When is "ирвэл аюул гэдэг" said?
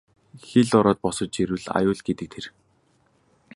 1.41-2.27